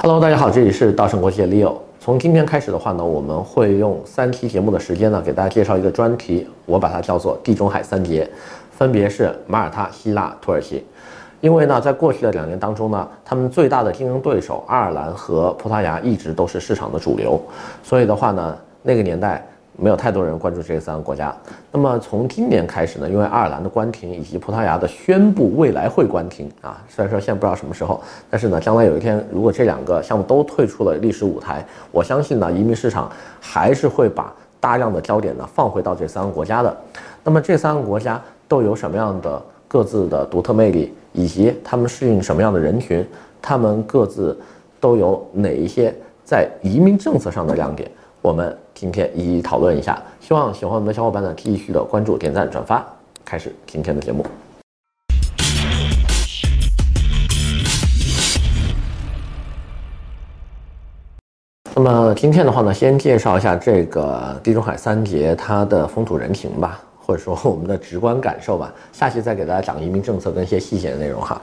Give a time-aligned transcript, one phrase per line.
[0.00, 1.74] Hello，大家好，这里是稻盛国际的 Leo。
[1.98, 8.30] 从今天开始的话呢，我们会用三期节目的时间呢，给大家介绍一个专题，我把它叫做地中海三杰，
[8.70, 10.86] 分别是马耳他、希腊、土耳其。
[11.40, 17.40] 因为呢，在过去的两年当中呢，他们最大的竞争对手爱尔兰和葡萄牙一直都是市场的主流，
[17.82, 19.44] 所以的话呢，那个年代。
[19.80, 21.34] 没有太多人关注这三个国家。
[21.70, 33.08] 那么从今年开始呢，因为爱尔兰的关停以及葡萄牙的宣布未来会关停啊，虽然说现在不知道什么时候，但是呢，将来有一天如果这两个项目都退出了历史舞台，我相信呢，移民市场
[33.40, 36.76] 还是会把大量的焦点呢放回到这三个国家的。
[37.22, 43.06] 那么这三个国家都有什么样的各自的独特魅力，以及他们适应什么样的人群，
[43.40, 44.36] 他们各自
[44.80, 47.88] 都有哪一些在移民政策上的亮点？
[48.20, 52.84] 我们今天一一讨论一下，希望喜欢我们的小伙伴呢继续的关注、点赞、转发。
[53.24, 54.26] 开始今天的节目。
[61.76, 68.74] 那么今天的话呢，先介绍一下这个地中海三杰它的风土人情吧，或者说我们的直观感受吧。
[68.92, 71.40] 下期再给大家讲移民政策跟一些细节的内容哈。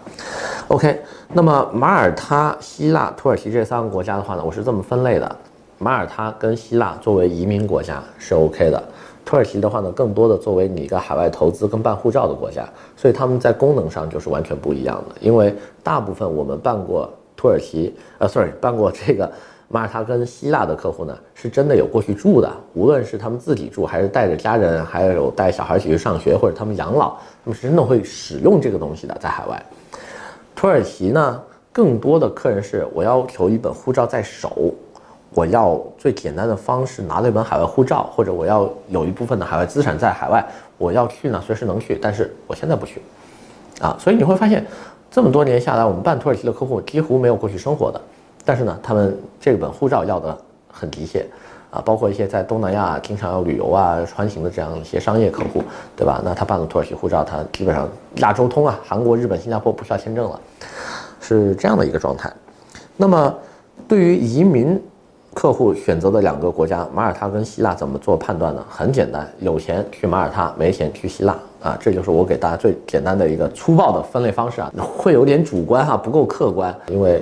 [0.67, 0.99] OK，
[1.31, 5.35] 那么马耳他、希腊、土耳其这三个国家的话呢，我是这么分类的。
[5.77, 8.81] 马耳他跟希腊作为移民国家是 OK 的，
[9.25, 15.15] 土耳其的话呢，更多的作为你一个海外投资跟办护照的国家，所以他们在功能上就是完全不一样的。
[15.19, 15.53] 因为
[15.83, 19.29] 大部分我们办过土耳其，呃，sorry，办过这个
[19.67, 29.61] 马耳他跟希腊的客户呢，是真的有过去住的，无论是他们自己住，还是带着家人，还有带小孩一起去上学，或者他们养老，他们是真的会使用这个东西的，在海外。
[30.55, 31.41] 土耳其呢，
[31.73, 34.73] 更多的客人是我要求一本护照在手。
[35.35, 40.43] 我要最简单的方式拿了一本海外护照，或者我要有一部分的海外资产在海外，
[40.77, 43.01] 我要去呢，随时能去，但是我现在不去，
[43.81, 44.65] 啊，所以你会发现，
[45.11, 47.99] 这么多年下来，我们办土耳其的客户几乎没有过去生活的，
[48.45, 50.37] 但是呢，他们这本护照要的
[50.71, 51.25] 很急切，
[51.69, 55.61] 啊，包括一些在东南亚经常要旅游啊、穿行的这样一些商业客户，
[55.97, 56.21] 对吧？
[56.23, 60.39] 那他办了土耳其护照，他基本上亚洲通啊，韩国、日本、新加坡不需要签证了，
[61.19, 62.31] 是这样的一个状态。
[62.95, 63.35] 那么
[63.85, 64.81] 对于移民，
[65.35, 68.65] 客户选择的两个国家，马耳他跟希腊怎么做判断呢？
[68.69, 77.21] 很简单，有钱去马耳他，没钱去希腊啊，这就是我给大家最简单的一个粗暴的分类方式啊，会有点主观哈、不够客观，因为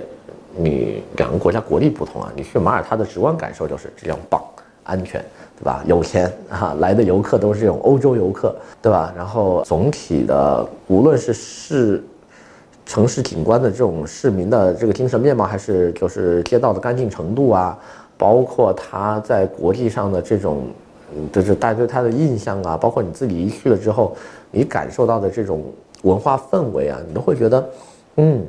[0.56, 2.31] 你两个国家国力不同啊。
[2.35, 4.40] 你去马耳他的直观感受就是这样棒，
[4.84, 5.19] 安全，
[5.57, 5.84] 对吧？
[5.88, 9.12] 有钱啊，来的游客都是这种欧洲游客，对吧？
[9.18, 12.03] 然后总体的，无论是市
[12.85, 17.75] 城市景观的这种市民的这个精神面貌，还是就是街道的干净程度啊。
[18.18, 20.68] 包括他在国际上的这种，
[21.31, 24.16] 就是大家对他的印象啊，包括你自己一去了之后，
[24.51, 25.63] 你感受到的这种
[26.03, 27.69] 文化氛围啊，你都会觉得，
[28.18, 28.46] 嗯，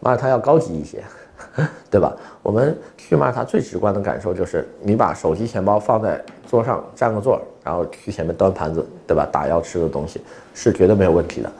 [0.00, 1.02] 马耳他要高级一些，
[1.90, 2.14] 对吧？
[2.42, 9.26] 我们去马耳他最直观的感受就是，你把手机、钱包放在桌上，占个座，然后去前面端盘子，对吧？
[9.30, 10.20] 打要吃的东西
[10.54, 11.50] 是绝对没有问题的。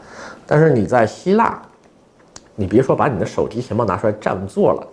[0.47, 1.60] 但是你在希腊，
[2.54, 4.87] 你别说把你的手机、钱包拿出来占座了。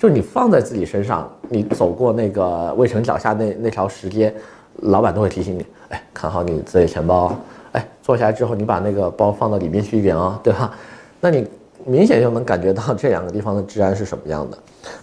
[0.00, 4.34] 就是你放在自己身上，你走过那个卫城脚下那那条石阶，
[4.76, 7.36] 老板都会提醒你，哎，看好你自己钱包，
[7.72, 10.72] 哎，坐下来之后你把那个包放到里面去一点哦，对吧？
[11.20, 11.46] 那你
[11.84, 14.56] 明显就能感觉到这两个地方的治安是什么样的，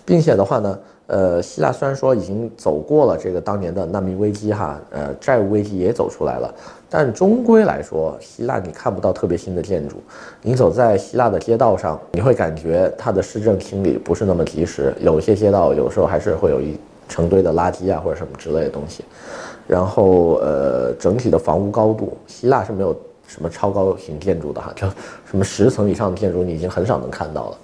[0.04, 0.80] 并且的话呢。
[1.08, 6.54] 呃，希腊虽然说已经走过了这个当年的难民危机哈，呃，债务危机也走出来了，
[6.90, 9.96] 但终归来说，希腊你看不到特别新的建筑。
[10.42, 19.06] 你走在希腊的街道上，你会感觉它的市政清理不是那么及时，有些街道有时候还是会有一成堆的垃圾啊或者什么之类的东西。
[19.66, 22.94] 然后呃，整体的房屋高度，希腊是没有
[23.26, 24.86] 什么超高型建筑的哈，就
[25.26, 27.58] 什么十层以上的建筑你已经很少能看到了。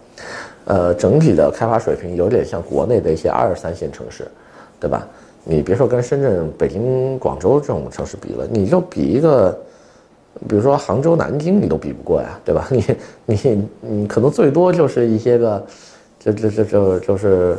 [0.66, 4.26] 呃，整体的开发水平有点像国内的一些二三线城市，
[4.80, 5.06] 对吧？
[5.44, 9.52] 你别说跟深圳、北京、广州这种城市比了，你就比一个，
[10.48, 12.66] 比如说杭州、南京，你都比不过呀，对吧？
[12.72, 12.86] 你
[13.26, 15.66] 你你可能最多就是一些个，
[16.18, 17.58] 就就就就就是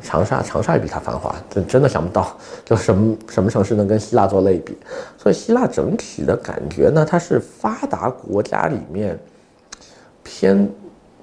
[0.00, 4.78] 长沙，长沙也比它繁华，真真的想不到，就什么什么城市能跟希腊做类比？
[5.18, 9.18] 所以希腊整体的感觉呢，它是发达国家里面
[10.22, 10.70] 偏。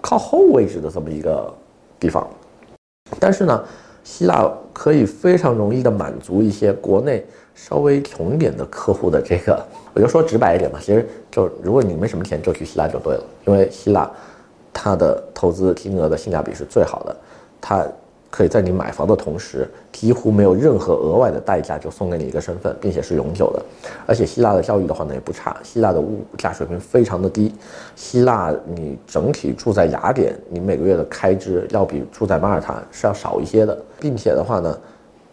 [0.01, 1.53] 靠后位置的这么一个
[1.99, 2.27] 地方，
[3.19, 3.63] 但是呢，
[4.03, 9.63] 希腊可以非常容易的满足一些国内稍微穷一点的客户的这个，
[9.93, 14.09] 我就说直白一点吧，其实就如果你没什么钱，就去希腊就对了，因为希腊
[14.73, 17.15] 它的投资金额的性价比是最好的，
[17.59, 17.85] 它
[18.31, 23.61] 可以在你买房的同时，几乎没有任何额外的代价就送给你一个身份，并且是永久的。
[24.07, 27.53] 而且希腊的教育的话呢也不差，希腊的物价水平非常的低。
[27.95, 34.79] 希腊你整体住在雅典，你每个月的开支要比住在马耳他是要少一些的，并且的话呢，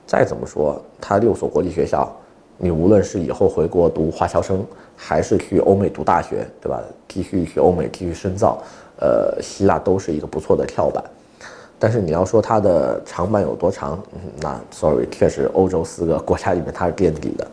[0.05, 2.13] 再怎么说，它六所国际学校，
[2.57, 4.67] 你无论是以后回国读华侨生，
[4.97, 6.83] 还是去欧美读大学，对吧？
[7.07, 8.61] 继续去欧美继续深造，
[9.01, 11.03] 呃，希腊都是一个不错的跳板。
[11.79, 14.03] 但是你要说它的长板有多长，
[14.41, 17.47] 那 sorry，确实欧洲四个国家里面它是垫底的，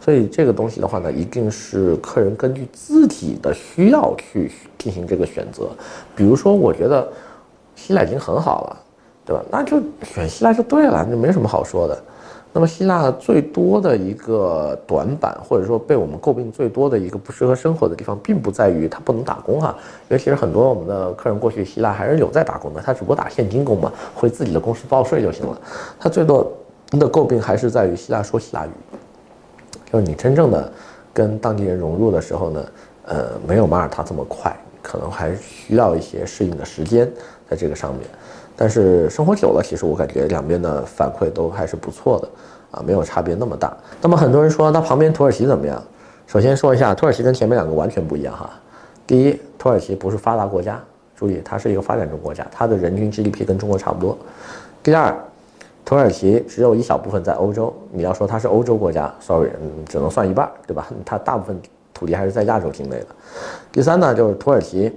[0.00, 5.68] 所以这个东西的话呢，一定是客人根据自己的需要去进行这个选择。
[6.14, 7.08] 比如说，我觉得
[7.74, 8.76] 希腊已经很好了，
[9.26, 9.42] 对吧？
[9.50, 12.02] 那就选希腊就对了，就没什么好说的。
[12.56, 19.76] 那么希腊最多的一个短板，或者说被我们诟病最多的一个不适合生活的地方，并不在于它不能打工哈，
[20.08, 25.60] 因为其实很多我们的客人过去希腊还是有在打工的，他只不过打现金工嘛，回自己的公司报税就行了。
[25.98, 26.48] 他最多
[26.92, 28.70] 的诟病还是在于希腊说希腊语，
[29.90, 30.72] 就是你真正的
[31.12, 32.64] 跟当地人融入的时候呢，
[33.06, 37.10] 呃，没有马耳他这么快，可能还需要一些适应的时间
[37.50, 38.02] 在这个上面。
[38.56, 42.28] 但是生活久了，其实我感觉两边的反馈都还是不错的，
[42.70, 43.76] 啊，没有差别那么大。
[44.00, 45.82] 那么很多人说，那旁边土耳其怎么样？
[46.26, 48.48] 首先说一下，土耳其跟前面两个完全不一样哈。
[49.06, 50.80] 第一，土耳其不是发达国家，
[51.16, 54.16] 注意它是一个发展中国家，它的人均 GDP 跟中国差不多。
[54.82, 55.12] 第二，
[55.84, 59.50] 土耳其只有一小部分在欧洲，你要说它是欧洲国家，sorry，
[59.88, 60.86] 只能算一半，对吧？
[61.04, 61.60] 它大部分
[61.92, 63.06] 土地还是在亚洲境内的。
[63.72, 64.92] 第三呢，就是土耳其。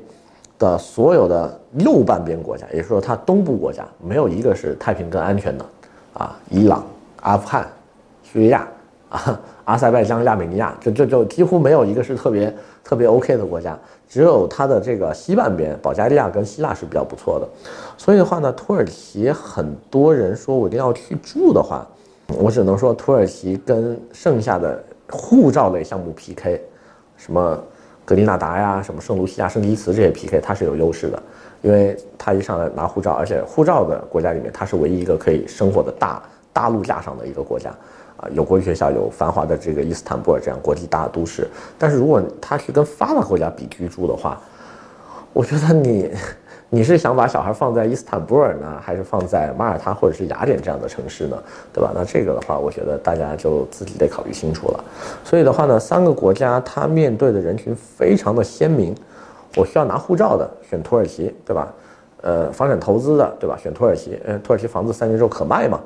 [0.60, 5.66] 的所有的右半边国家，也就是说，它东部国家没有一个是太平跟安全的，
[6.14, 6.86] 啊，伊朗、
[7.22, 7.68] 阿富汗、
[8.24, 8.68] 叙利亚
[9.10, 12.54] 啊、阿塞拜疆、亚美尼亚，就就就几乎没有一个是特别
[12.84, 13.78] 特别 OK 的国家，
[14.10, 17.48] 只有它的这个西半边，保加利亚跟希腊是比较不错的。
[17.98, 21.88] 所以的话呢，土耳其很多人说我一定要去住的话，
[22.38, 26.62] 我只能说土耳其跟剩下的护照类项目 PK，
[27.18, 27.64] 什么？
[28.08, 31.22] 格林纳达呀，什么圣卢西亚、圣基茨这些 PK，它是有优势的，
[31.62, 36.22] 因为他一上来拿护照，而且护照的国家里面，它是唯一一个可以生活的大
[36.54, 37.70] 大陆架上的一个国家，
[38.18, 41.48] 啊，有国际学校，有繁华的这个伊斯坦布尔这样国际大都市。
[41.78, 44.40] 但是如果他去跟发达国家比居住的话，
[45.34, 46.12] 我觉得你。
[46.70, 51.42] 你是想把小孩放在伊斯坦布尔呢，还是放在马耳他或者是雅典这样的城市呢？
[51.72, 51.94] 对吧？
[51.96, 54.84] 那这个的话，我觉得大家就自己得考虑清楚了。
[55.24, 58.94] 所以的话呢，三个国家它面对的人群非常的鲜明。
[59.56, 61.74] 我需要拿护照的，选土耳其，对吧？
[62.22, 63.58] 呃，房产投资的，对吧？
[63.58, 64.20] 选土耳其。
[64.26, 65.80] 嗯，土耳其房子三年之后可卖嘛？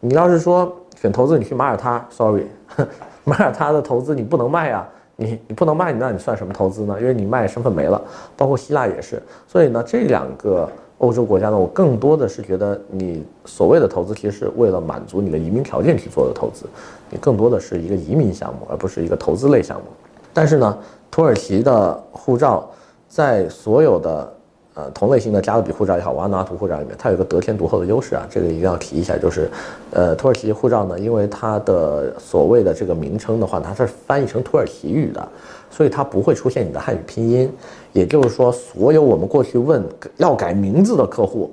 [0.00, 2.46] 你要是说选投资，你去马耳他，sorry，
[3.24, 4.88] 马耳他的投资你不能卖啊。
[5.14, 6.98] 你你不能卖，那你算什么投资呢？
[6.98, 8.00] 因为你卖身份没了，
[8.34, 9.22] 包括希腊也是。
[9.46, 16.64] 所以呢，这两个欧洲国家呢，我更多的是觉得你所谓的投资，其实是为了满足你的移民条件去做的投资，
[17.10, 19.84] 你更多的是一个移民项目，而不是一个投资类项目。
[20.32, 20.78] 但是呢，
[21.10, 22.68] 土耳其的护照
[23.12, 24.32] 在所有的。
[24.74, 29.50] 呃，同类型的加勒比护照也好，瓦努阿图护照里面，它有一个得天独厚的优势啊，这个一定要提一下，就是，
[29.90, 35.28] 呃，土耳其护照呢，因为它的所谓的这个名称的话，它是翻译成土耳其语的，
[35.70, 37.52] 所以它不会出现你的汉语拼音，
[37.92, 39.84] 也就是说，所有我们过去问
[40.16, 41.50] 要改名字的客户，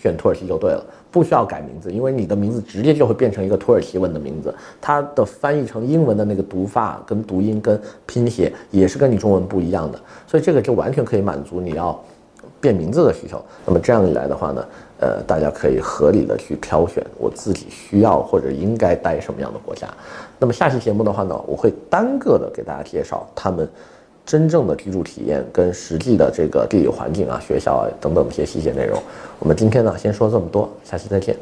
[0.00, 11.98] 选土耳其就对了，不需要改名字，因为你的名字直接就会变成一个土耳其文的名字，它的翻译成英文的那个读法跟读音跟拼写也是跟你中文不一样的，所以这个就完全可以满足你要。
[12.58, 14.64] 变名字的需求，那么这样一来的话呢，
[14.98, 19.86] 呃，大家可以合理的去挑选我自己需要或者应该待什么样的国家。
[20.38, 23.68] 那么下期节目的话呢，我会单个的给大家介绍他们
[24.26, 29.00] 真正的居住体验跟实际的这个地理环境啊、学校啊等等的一些细节内容。
[29.38, 31.36] 我们今天呢，先说这么多，下期再见。